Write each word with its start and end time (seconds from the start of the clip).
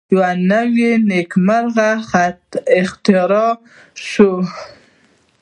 یوه 0.13 0.29
نوی 0.51 0.91
نیمګړی 1.09 1.91
خط 2.09 2.47
اختراع 2.79 3.51
شو. 4.09 4.31